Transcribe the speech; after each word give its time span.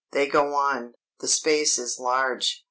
"They 0.13 0.25
go 0.25 0.55
on. 0.55 0.95
The 1.19 1.27
space 1.27 1.77
is 1.77 1.99
large. 1.99 2.59